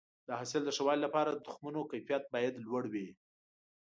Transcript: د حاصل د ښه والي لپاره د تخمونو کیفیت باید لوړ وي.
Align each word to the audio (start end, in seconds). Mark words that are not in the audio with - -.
د 0.27 0.29
حاصل 0.39 0.61
د 0.65 0.69
ښه 0.75 0.83
والي 0.85 1.01
لپاره 1.05 1.29
د 1.31 1.39
تخمونو 1.47 1.81
کیفیت 1.91 2.23
باید 2.33 2.61
لوړ 2.65 2.83
وي. 2.93 3.07